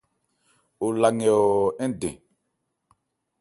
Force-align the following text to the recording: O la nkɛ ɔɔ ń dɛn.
O 0.85 0.87
la 1.01 1.09
nkɛ 1.15 1.29
ɔɔ 1.43 1.57
ń 1.87 1.91
dɛn. 1.99 2.15